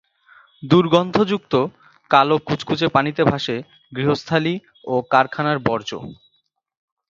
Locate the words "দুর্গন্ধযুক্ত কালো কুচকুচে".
0.63-2.87